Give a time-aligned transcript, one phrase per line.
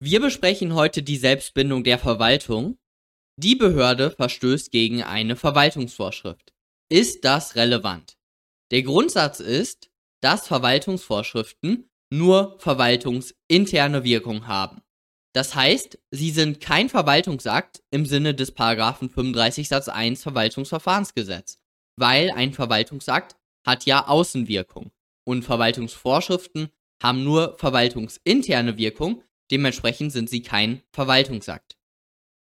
[0.00, 2.78] Wir besprechen heute die Selbstbindung der Verwaltung.
[3.36, 6.52] Die Behörde verstößt gegen eine Verwaltungsvorschrift.
[6.88, 8.16] Ist das relevant?
[8.70, 9.90] Der Grundsatz ist,
[10.20, 14.82] dass Verwaltungsvorschriften nur verwaltungsinterne Wirkung haben.
[15.34, 21.58] Das heißt, sie sind kein Verwaltungsakt im Sinne des Paragraphen 35 Satz 1 Verwaltungsverfahrensgesetz,
[21.96, 23.36] weil ein Verwaltungsakt
[23.66, 24.92] hat ja Außenwirkung
[25.24, 26.70] und Verwaltungsvorschriften
[27.02, 31.78] haben nur verwaltungsinterne Wirkung, dementsprechend sind sie kein Verwaltungsakt.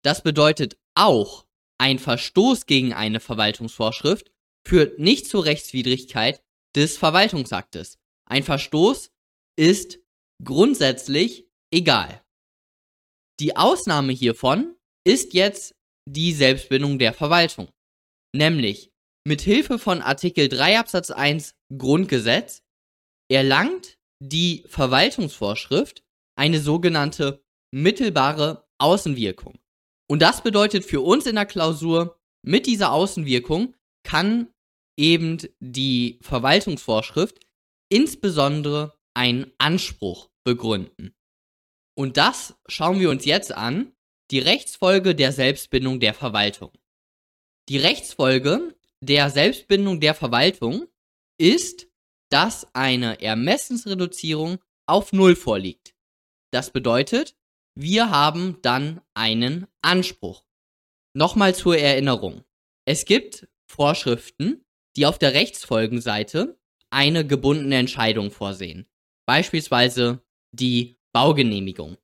[0.03, 1.47] Das bedeutet auch,
[1.79, 4.31] ein Verstoß gegen eine Verwaltungsvorschrift
[4.67, 6.43] führt nicht zur Rechtswidrigkeit
[6.75, 7.99] des Verwaltungsaktes.
[8.27, 9.11] Ein Verstoß
[9.57, 9.99] ist
[10.45, 12.23] grundsätzlich egal.
[13.41, 15.77] Die Ausnahme hiervon ist jetzt
[16.09, 17.71] die Selbstbindung der Verwaltung.
[18.35, 18.93] Nämlich,
[19.25, 22.63] mit Hilfe von Artikel 3 Absatz 1 Grundgesetz
[23.31, 26.03] erlangt die Verwaltungsvorschrift
[26.39, 27.43] eine sogenannte
[27.73, 29.59] mittelbare Außenwirkung.
[30.09, 34.49] Und das bedeutet für uns in der Klausur, mit dieser Außenwirkung kann
[34.97, 37.41] eben die Verwaltungsvorschrift
[37.91, 41.15] insbesondere einen Anspruch begründen.
[41.97, 43.93] Und das schauen wir uns jetzt an,
[44.31, 46.71] die Rechtsfolge der Selbstbindung der Verwaltung.
[47.69, 50.87] Die Rechtsfolge der Selbstbindung der Verwaltung
[51.39, 51.89] ist,
[52.31, 55.95] dass eine Ermessensreduzierung auf Null vorliegt.
[56.51, 57.37] Das bedeutet,
[57.75, 60.45] wir haben dann einen Anspruch.
[61.15, 62.45] Nochmal zur Erinnerung.
[62.85, 64.65] Es gibt Vorschriften,
[64.97, 66.59] die auf der Rechtsfolgenseite
[66.91, 68.87] eine gebundene Entscheidung vorsehen.
[69.27, 71.99] Beispielsweise die Baugenehmigung.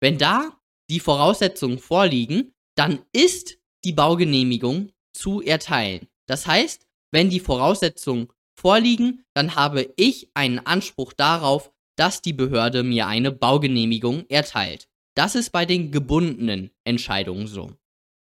[0.00, 6.08] Wenn da die Voraussetzungen vorliegen, dann ist die Baugenehmigung zu erteilen.
[6.26, 8.28] Das heißt, wenn die Voraussetzungen
[8.58, 14.88] vorliegen, dann habe ich einen Anspruch darauf, dass die Behörde mir eine Baugenehmigung erteilt.
[15.14, 17.74] Das ist bei den gebundenen Entscheidungen so.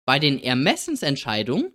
[0.05, 1.73] Bei den Ermessensentscheidungen,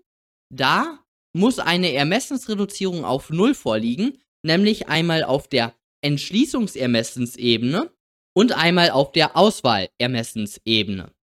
[0.54, 1.00] da
[1.32, 7.90] muss eine Ermessensreduzierung auf Null vorliegen, nämlich einmal auf der Entschließungsermessensebene
[8.36, 11.14] und einmal auf der Auswahlermessensebene.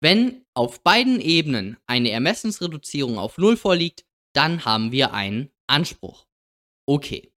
[0.00, 6.28] Wenn auf beiden Ebenen eine Ermessensreduzierung auf Null vorliegt, dann haben wir einen Anspruch.
[6.86, 7.32] Okay.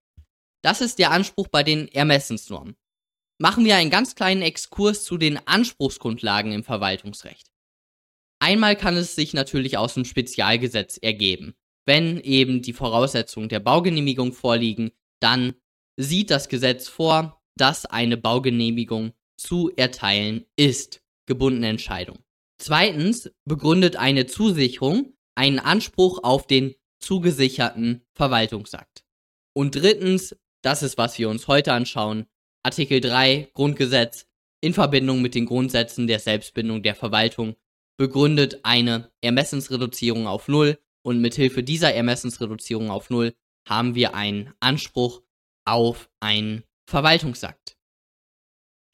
[0.61, 2.77] Das ist der Anspruch bei den Ermessensnormen.
[3.43, 7.51] Machen wir einen ganz kleinen Exkurs zu den Anspruchsgrundlagen im Verwaltungsrecht.
[8.39, 11.53] Einmal kann es sich natürlich aus dem Spezialgesetz ergeben.
[11.85, 15.55] Wenn eben die Voraussetzungen der Baugenehmigung vorliegen, dann
[15.97, 21.01] sieht das Gesetz vor, dass eine Baugenehmigung zu erteilen ist.
[21.25, 22.19] Gebundene Entscheidung.
[22.61, 29.03] Zweitens begründet eine Zusicherung einen Anspruch auf den zugesicherten Verwaltungsakt.
[29.53, 32.25] Und drittens, das ist, was wir uns heute anschauen,
[32.65, 34.25] Artikel 3 Grundgesetz
[34.61, 37.57] in Verbindung mit den Grundsätzen der Selbstbindung der Verwaltung
[37.97, 43.35] begründet eine Ermessensreduzierung auf Null und mithilfe dieser Ermessensreduzierung auf Null
[43.67, 45.21] haben wir einen Anspruch
[45.65, 47.77] auf einen Verwaltungsakt.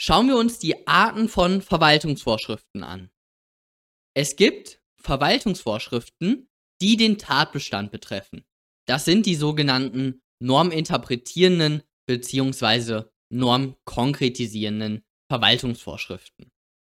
[0.01, 3.11] Schauen wir uns die Arten von Verwaltungsvorschriften an.
[4.15, 6.49] Es gibt Verwaltungsvorschriften,
[6.81, 8.45] die den Tatbestand betreffen.
[8.87, 13.03] Das sind die sogenannten norminterpretierenden bzw.
[13.29, 16.51] normkonkretisierenden Verwaltungsvorschriften.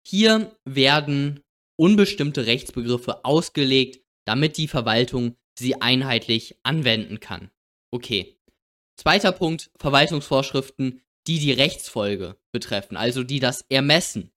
[0.06, 1.40] Hier werden
[1.76, 7.50] unbestimmte Rechtsbegriffe ausgelegt, damit die Verwaltung sie einheitlich anwenden kann.
[7.90, 8.36] Okay.
[8.96, 14.30] Zweiter Punkt, Verwaltungsvorschriften, die die Rechtsfolge betreffen, also die das Ermessen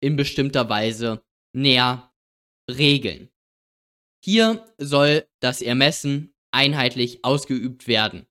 [0.00, 2.12] in bestimmter Weise näher
[2.70, 3.30] regeln.
[4.24, 8.26] Hier soll das Ermessen einheitlich ausgeübt werden.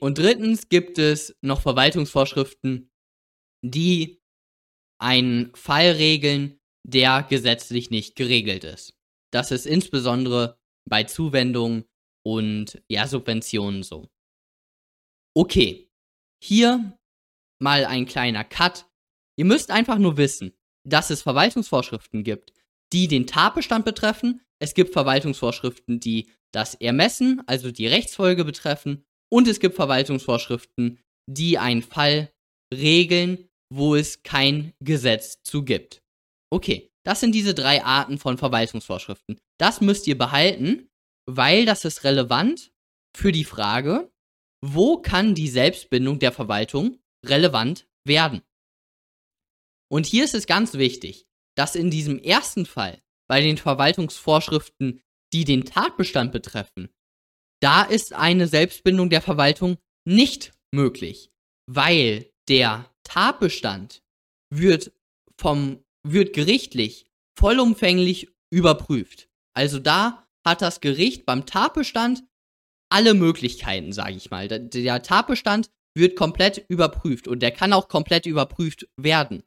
[0.00, 2.90] Und drittens gibt es noch Verwaltungsvorschriften,
[3.62, 4.22] die
[5.00, 8.94] einen Fall regeln, der gesetzlich nicht geregelt ist.
[9.32, 10.58] Das ist insbesondere
[10.88, 11.84] bei Zuwendungen
[12.24, 14.08] und ja, Subventionen so.
[15.36, 15.90] Okay,
[16.42, 16.98] hier
[17.60, 18.86] mal ein kleiner Cut.
[19.36, 22.52] Ihr müsst einfach nur wissen, dass es Verwaltungsvorschriften gibt,
[22.92, 24.40] die den Tatbestand betreffen.
[24.58, 29.04] Es gibt Verwaltungsvorschriften, die das Ermessen, also die Rechtsfolge betreffen.
[29.30, 32.32] Und es gibt Verwaltungsvorschriften, die einen Fall
[32.72, 36.02] regeln, wo es kein Gesetz zu gibt.
[36.50, 39.38] Okay, das sind diese drei Arten von Verwaltungsvorschriften.
[39.58, 40.88] Das müsst ihr behalten,
[41.26, 42.72] weil das ist relevant
[43.16, 44.10] für die Frage,
[44.64, 48.42] wo kann die Selbstbindung der Verwaltung relevant werden.
[49.90, 51.26] Und hier ist es ganz wichtig,
[51.56, 55.02] dass in diesem ersten Fall, bei den Verwaltungsvorschriften,
[55.32, 56.88] die den Tatbestand betreffen,
[57.60, 61.30] da ist eine Selbstbindung der Verwaltung nicht möglich,
[61.66, 64.02] weil der Tatbestand
[64.50, 64.92] wird
[65.38, 67.06] vom wird gerichtlich
[67.38, 69.28] vollumfänglich überprüft.
[69.54, 72.24] Also da hat das Gericht beim Tatbestand
[72.90, 74.48] alle Möglichkeiten, sage ich mal.
[74.48, 79.42] Der, der Tatbestand wird komplett überprüft und der kann auch komplett überprüft werden.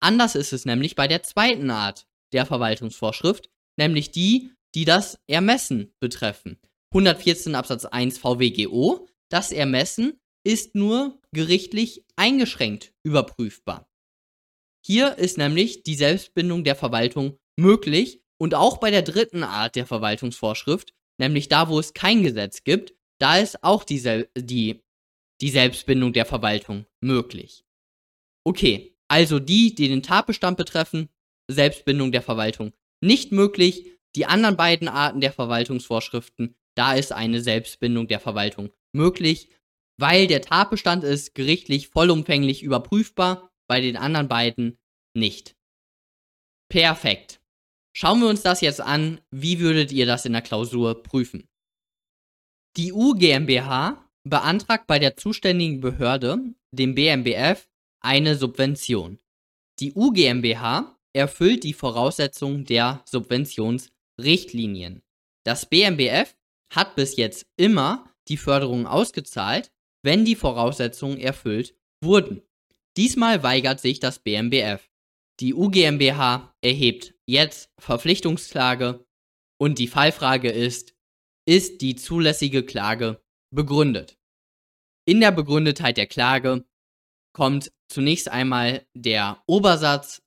[0.00, 5.94] Anders ist es nämlich bei der zweiten Art der Verwaltungsvorschrift, nämlich die, die das Ermessen
[6.00, 6.58] betreffen.
[6.92, 13.88] 114 Absatz 1 VWGO, das Ermessen ist nur gerichtlich eingeschränkt überprüfbar.
[14.84, 19.86] Hier ist nämlich die Selbstbindung der Verwaltung möglich und auch bei der dritten Art der
[19.86, 24.82] Verwaltungsvorschrift, nämlich da, wo es kein Gesetz gibt, da ist auch die, Sel die,
[25.40, 27.64] die Selbstbindung der Verwaltung möglich.
[28.44, 31.08] Okay, also die, die den Tatbestand betreffen,
[31.50, 33.92] Selbstbindung der Verwaltung nicht möglich.
[34.14, 39.48] Die anderen beiden Arten der Verwaltungsvorschriften, da ist eine Selbstbindung der Verwaltung möglich,
[39.98, 44.78] weil der Tatbestand ist gerichtlich vollumfänglich überprüfbar, bei den anderen beiden
[45.14, 45.56] nicht.
[46.68, 47.40] Perfekt.
[47.94, 51.48] Schauen wir uns das jetzt an, wie würdet ihr das in der Klausur prüfen?
[52.76, 57.68] Die UGmbH beantragt bei der zuständigen Behörde, dem BMBF,
[58.00, 59.18] eine Subvention.
[59.78, 63.02] Die UGmbH erfüllt die Voraussetzungen der
[64.18, 65.02] Subventionsrichtlinien.
[65.44, 66.36] Das BMBF
[66.72, 69.72] hat bis jetzt immer die Förderung ausgezahlt,
[70.04, 72.42] wenn die Voraussetzungen erfüllt wurden.
[72.96, 74.88] Diesmal weigert sich das BMBF.
[75.40, 79.04] Die UGmbH erhebt jetzt Verpflichtungsklage
[79.58, 80.94] und die Fallfrage ist,
[81.48, 84.18] ist die zulässige Klage begründet?
[85.04, 86.64] In der Begründetheit der Klage
[87.32, 90.21] kommt zunächst einmal der Obersatz.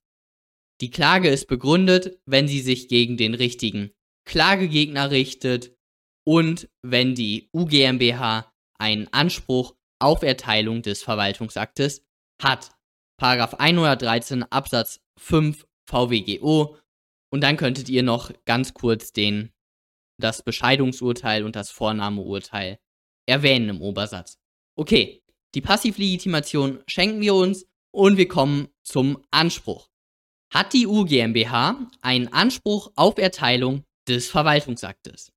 [0.80, 3.92] Die Klage ist begründet, wenn sie sich gegen den richtigen
[4.26, 5.74] Klagegegner richtet
[6.24, 12.04] und wenn die UGmbH einen Anspruch auf Erteilung des Verwaltungsaktes
[12.42, 12.72] hat.
[13.18, 16.76] Paragraph 113 Absatz 5 VWGO
[17.30, 19.52] und dann könntet ihr noch ganz kurz den
[20.18, 22.78] das Bescheidungsurteil und das Vornahmeurteil
[23.26, 24.38] erwähnen im Obersatz.
[24.76, 25.22] Okay,
[25.54, 29.88] die Passivlegitimation schenken wir uns und wir kommen zum Anspruch.
[30.52, 35.32] Hat die UGmbH einen Anspruch auf Erteilung des Verwaltungsaktes?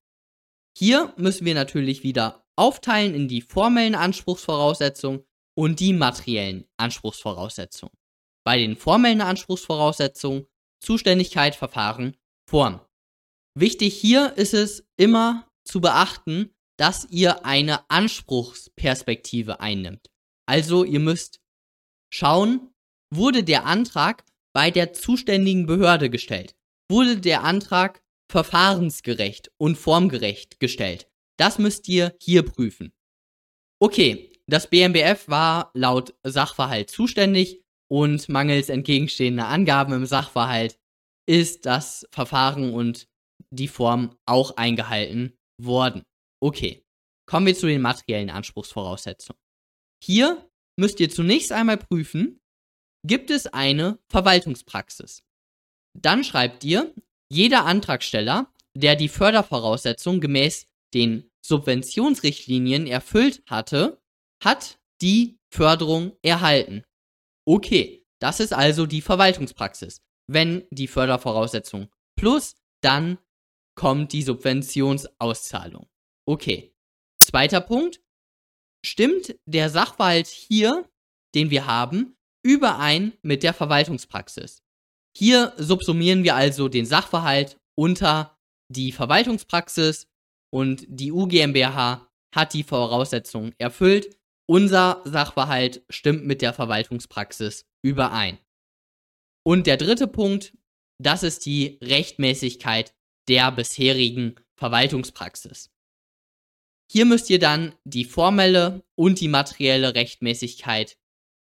[0.77, 5.23] Hier müssen wir natürlich wieder aufteilen in die formellen Anspruchsvoraussetzungen
[5.57, 7.94] und die materiellen Anspruchsvoraussetzungen.
[8.45, 10.45] Bei den formellen Anspruchsvoraussetzungen
[10.81, 12.15] Zuständigkeit, Verfahren,
[12.50, 12.79] Form.
[13.56, 20.09] Wichtig hier ist es immer zu beachten, dass ihr eine Anspruchsperspektive einnimmt.
[20.45, 21.41] Also ihr müsst
[22.09, 22.73] schauen,
[23.13, 24.23] wurde der Antrag
[24.59, 26.53] bei der zuständigen Behörde gestellt?
[26.91, 31.07] Wurde der Antrag verfahrensgerecht und formgerecht gestellt?
[31.38, 32.91] Das müsst ihr hier prüfen.
[33.81, 40.77] Okay, das BMBF war laut Sachverhalt zuständig und mangels entgegenstehender Angaben im Sachverhalt
[41.25, 43.07] ist das Verfahren und
[43.51, 46.03] die Form auch eingehalten worden.
[46.44, 46.83] Okay,
[47.29, 49.39] kommen wir zu den materiellen Anspruchsvoraussetzungen.
[50.03, 52.41] Hier müsst ihr zunächst einmal prüfen,
[53.06, 55.24] gibt es eine Verwaltungspraxis.
[55.98, 56.94] Dann schreibt ihr,
[57.30, 64.01] jeder Antragsteller, der die Fördervoraussetzungen gemäß den Subventionsrichtlinien erfüllt hatte,
[64.44, 66.84] hat die Förderung erhalten.
[67.46, 70.02] Okay, das ist also die Verwaltungspraxis.
[70.28, 73.18] Wenn die Fördervoraussetzung plus, dann
[73.76, 75.88] kommt die Subventionsauszahlung.
[76.28, 76.76] Okay.
[77.21, 78.02] Zweiter Punkt.
[78.85, 80.90] Stimmt der Sachverhalt hier,
[81.35, 84.62] den wir haben, überein mit der Verwaltungspraxis?
[85.16, 88.38] Hier subsumieren wir also den Sachverhalt unter
[88.72, 90.08] die Verwaltungspraxis
[90.52, 94.16] und die UGMBH hat die Voraussetzungen erfüllt.
[94.48, 98.40] Unser Sachverhalt stimmt mit der Verwaltungspraxis überein.
[99.44, 100.54] Und der dritte Punkt,
[101.02, 102.94] das ist die Rechtmäßigkeit
[103.28, 105.72] der bisherigen Verwaltungspraxis.
[106.92, 110.98] Hier müsst ihr dann die formelle und die materielle Rechtmäßigkeit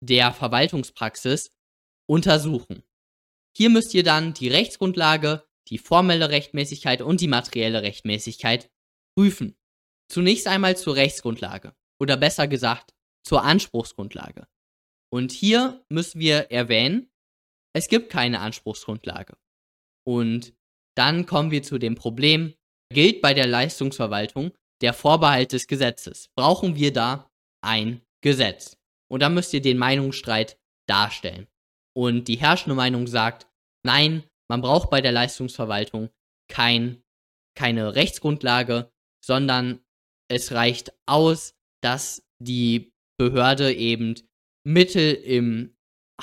[0.01, 1.51] der Verwaltungspraxis
[2.09, 2.83] untersuchen.
[3.57, 8.71] Hier müsst ihr dann die Rechtsgrundlage, die formelle Rechtmäßigkeit und die materielle Rechtmäßigkeit
[9.17, 9.57] prüfen.
[10.09, 14.47] Zunächst einmal zur Rechtsgrundlage oder besser gesagt zur Anspruchsgrundlage.
[15.13, 17.11] Und hier müssen wir erwähnen,
[17.73, 19.37] es gibt keine Anspruchsgrundlage.
[20.05, 20.55] Und
[20.97, 22.55] dann kommen wir zu dem Problem,
[22.93, 26.29] gilt bei der Leistungsverwaltung der Vorbehalt des Gesetzes.
[26.35, 27.31] Brauchen wir da
[27.63, 28.80] ein Gesetz?
[29.11, 31.47] Und dann müsst ihr den Meinungsstreit darstellen.
[31.97, 33.49] Und die herrschende Meinung sagt,
[33.85, 36.11] nein, man braucht bei der Leistungsverwaltung
[36.49, 37.03] kein,
[37.57, 38.91] keine Rechtsgrundlage,
[39.25, 39.81] sondern
[40.29, 44.15] es reicht aus, dass die Behörde eben
[44.65, 45.77] Mittel im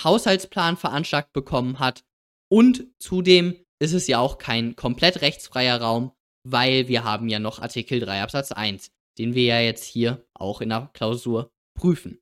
[0.03, 2.03] Haushaltsplan veranschlagt bekommen hat
[2.49, 6.11] Und zudem ist es ja auch kein komplett rechtsfreier Raum,
[6.43, 10.61] weil wir haben ja noch Artikel 3 Absatz 1, den wir ja jetzt hier auch
[10.61, 12.19] in der Klausur prüfen.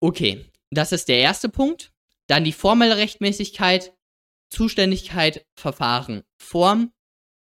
[0.00, 1.92] Okay, das ist der erste Punkt.
[2.28, 3.94] Dann die formelle Rechtmäßigkeit,
[4.50, 6.92] Zuständigkeit, Verfahren, Form.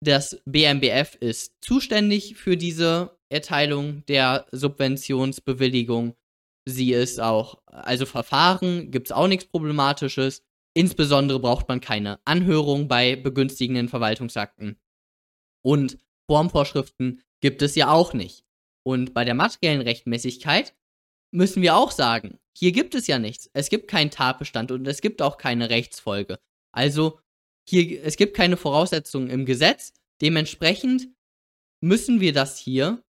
[0.02, 6.16] Das BMBF ist zuständig für diese Erteilung der Subventionsbewilligung.
[6.66, 10.42] Sie ist auch, also Verfahren gibt es auch nichts Problematisches.
[10.74, 14.78] Insbesondere braucht man keine Anhörung bei begünstigenden Verwaltungsakten.
[15.62, 18.44] Und Formvorschriften gibt es ja auch nicht.
[18.82, 20.74] Und bei der materiellen Rechtmäßigkeit
[21.32, 23.48] müssen wir auch sagen, hier gibt es ja nichts.
[23.52, 26.38] Es gibt keinen Tatbestand und es gibt auch keine Rechtsfolge.
[26.72, 27.20] Also
[27.68, 29.92] hier, es gibt keine Voraussetzungen im Gesetz.
[30.20, 31.08] Dementsprechend
[31.82, 33.02] müssen wir das hier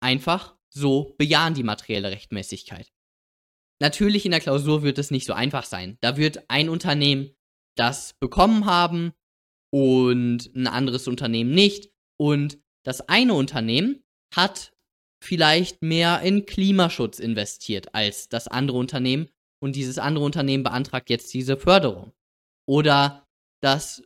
[0.00, 2.92] einfach so bejahen, die materielle Rechtmäßigkeit.
[3.80, 5.98] Natürlich in der Klausur wird es nicht so einfach sein.
[6.00, 7.34] Da wird ein Unternehmen
[7.76, 9.12] das bekommen haben
[9.70, 11.90] und ein anderes Unternehmen nicht.
[12.18, 14.71] Und das eine Unternehmen hat
[15.22, 19.28] vielleicht mehr in Klimaschutz investiert als das andere Unternehmen
[19.62, 22.12] und dieses andere Unternehmen beantragt jetzt diese Förderung.
[22.66, 23.26] Oder
[23.62, 24.02] das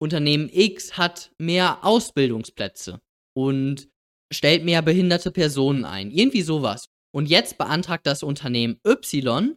[0.00, 3.00] Unternehmen X hat mehr Ausbildungsplätze
[3.34, 3.88] und
[4.32, 6.10] stellt mehr behinderte Personen ein.
[6.10, 6.88] Irgendwie sowas.
[7.14, 9.56] Und jetzt beantragt das Unternehmen Y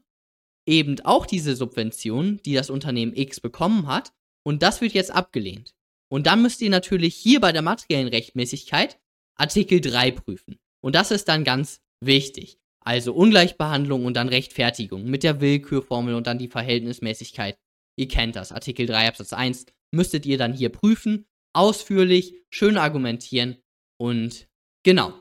[0.66, 4.14] eben auch diese Subvention, die das Unternehmen X bekommen hat.
[4.44, 5.74] Und das wird jetzt abgelehnt.
[6.10, 9.00] Und dann müsst ihr natürlich hier bei der materiellen Rechtmäßigkeit
[9.36, 10.60] Artikel 3 prüfen.
[10.84, 12.58] Und das ist dann ganz wichtig.
[12.84, 17.58] Also Ungleichbehandlung und dann Rechtfertigung mit der Willkürformel und dann die Verhältnismäßigkeit.
[17.98, 18.52] Ihr kennt das.
[18.52, 23.62] Artikel 3 Absatz 1 müsstet ihr dann hier prüfen, ausführlich, schön argumentieren
[24.00, 24.48] und
[24.84, 25.14] genau.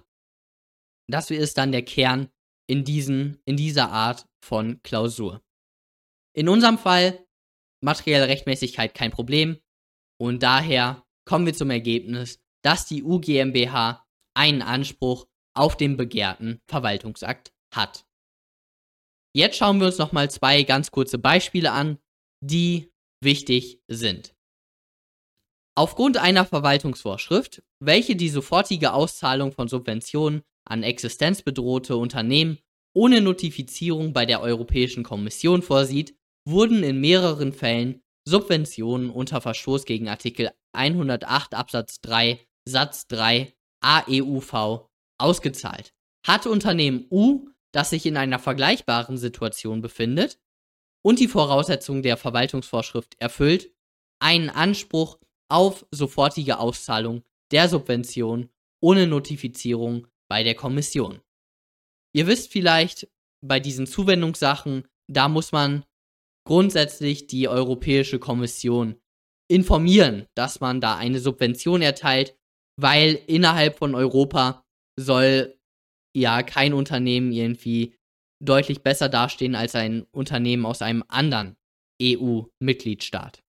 [1.08, 2.30] Das ist dann der Kern
[2.68, 5.42] in, diesen, in dieser Art von Klausur.
[6.34, 7.26] In unserem Fall
[7.82, 9.58] materielle Rechtmäßigkeit kein Problem
[10.18, 17.52] und daher kommen wir zum Ergebnis, dass die UGMBH einen Anspruch auf den begehrten Verwaltungsakt
[17.74, 18.04] hat.
[19.34, 21.98] Jetzt schauen wir uns nochmal zwei ganz kurze Beispiele an,
[22.44, 22.90] die
[23.22, 24.34] wichtig sind.
[25.76, 32.58] Aufgrund einer Verwaltungsvorschrift, welche die sofortige Auszahlung von Subventionen an existenzbedrohte Unternehmen
[32.92, 40.08] ohne Notifizierung bei der Europäischen Kommission vorsieht, wurden in mehreren Fällen Subventionen unter Verstoß gegen
[40.08, 44.89] Artikel 108 Absatz 3 Satz 3 AEUV
[45.20, 45.92] ausgezahlt.
[46.26, 50.38] Hat Unternehmen U, das sich in einer vergleichbaren Situation befindet
[51.02, 53.72] und die Voraussetzungen der Verwaltungsvorschrift erfüllt,
[54.20, 57.22] einen Anspruch auf sofortige Auszahlung
[57.52, 58.50] der Subvention
[58.82, 61.20] ohne Notifizierung bei der Kommission.
[62.12, 63.08] Ihr wisst vielleicht,
[63.42, 65.84] bei diesen Zuwendungssachen, da muss man
[66.46, 68.96] grundsätzlich die Europäische Kommission
[69.48, 72.36] informieren, dass man da eine Subvention erteilt,
[72.76, 74.64] weil innerhalb von Europa
[75.00, 75.58] soll
[76.14, 77.94] ja kein Unternehmen irgendwie
[78.42, 81.56] deutlich besser dastehen als ein Unternehmen aus einem anderen
[82.02, 83.42] EU-Mitgliedstaat.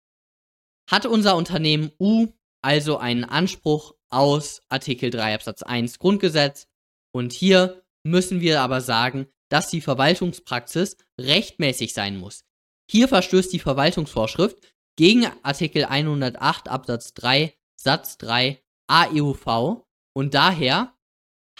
[0.90, 2.28] Hat unser Unternehmen U
[2.62, 6.66] also einen Anspruch aus Artikel 3 Absatz 1 Grundgesetz
[7.12, 12.44] und hier müssen wir aber sagen, dass die Verwaltungspraxis rechtmäßig sein muss.
[12.90, 14.58] Hier verstößt die Verwaltungsvorschrift
[14.96, 20.94] gegen Artikel 108 Absatz 3 Satz 3 AEUV und daher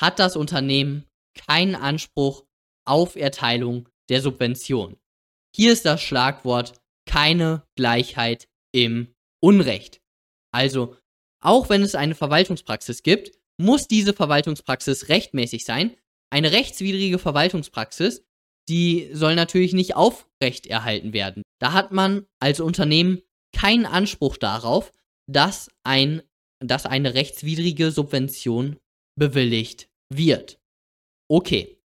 [0.01, 1.05] hat das Unternehmen
[1.35, 2.45] keinen Anspruch
[2.87, 4.97] auf Erteilung der Subvention.
[5.55, 6.75] Hier ist das Schlagwort
[7.07, 10.01] keine Gleichheit im Unrecht.
[10.53, 10.97] Also,
[11.43, 15.97] auch wenn es eine Verwaltungspraxis gibt, muss diese Verwaltungspraxis rechtmäßig sein.
[16.31, 18.25] Eine rechtswidrige Verwaltungspraxis,
[18.69, 21.43] die soll natürlich nicht aufrechterhalten werden.
[21.61, 24.93] Da hat man als Unternehmen keinen Anspruch darauf,
[25.27, 26.23] dass, ein,
[26.61, 28.79] dass eine rechtswidrige Subvention
[29.21, 30.59] bewilligt wird.
[31.29, 31.79] Okay.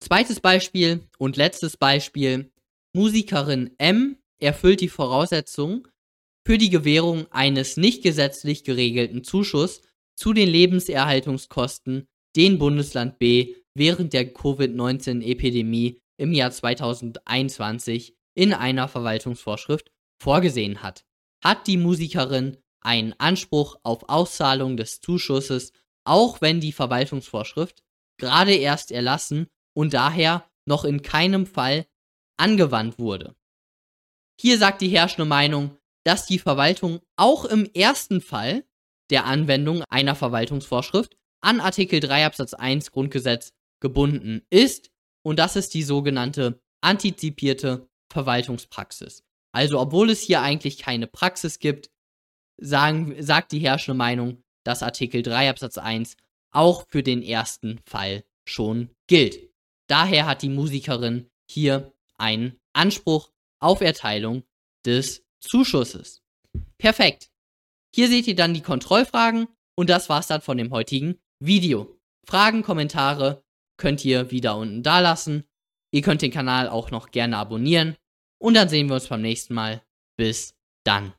[0.00, 2.50] Zweites Beispiel und letztes Beispiel.
[2.94, 5.86] Musikerin M erfüllt die Voraussetzungen
[6.46, 9.82] für die Gewährung eines nicht gesetzlich geregelten Zuschusses
[10.16, 19.90] zu den Lebenserhaltungskosten, den Bundesland B während der Covid-19-Epidemie im Jahr 2021 in einer Verwaltungsvorschrift
[20.20, 21.04] vorgesehen hat.
[21.44, 25.72] Hat die Musikerin einen Anspruch auf Auszahlung des Zuschusses,
[26.04, 27.82] auch wenn die Verwaltungsvorschrift
[28.18, 31.86] gerade erst erlassen und daher noch in keinem Fall
[32.36, 33.34] angewandt wurde.
[34.40, 38.64] Hier sagt die herrschende Meinung, dass die Verwaltung auch im ersten Fall
[39.10, 44.90] der Anwendung einer Verwaltungsvorschrift an Artikel 3 Absatz 1 Grundgesetz gebunden ist
[45.22, 49.24] und das ist die sogenannte antizipierte Verwaltungspraxis.
[49.52, 51.90] Also, obwohl es hier eigentlich keine Praxis gibt,
[52.58, 56.16] sagen, sagt die herrschende Meinung, dass Artikel 3 Absatz 1
[56.50, 59.50] auch für den ersten Fall schon gilt.
[59.88, 64.44] Daher hat die Musikerin hier einen Anspruch auf Erteilung
[64.84, 66.22] des Zuschusses.
[66.78, 67.30] Perfekt.
[67.94, 71.98] Hier seht ihr dann die Kontrollfragen und das war's dann von dem heutigen Video.
[72.24, 73.44] Fragen, Kommentare
[73.76, 75.44] könnt ihr wieder unten da lassen.
[75.90, 77.96] Ihr könnt den Kanal auch noch gerne abonnieren
[78.38, 79.82] und dann sehen wir uns beim nächsten Mal.
[80.16, 80.54] Bis
[80.84, 81.14] dann.